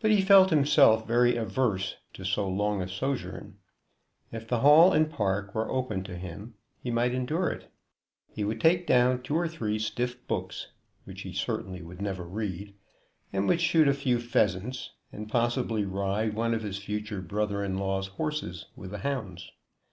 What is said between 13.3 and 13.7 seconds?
and would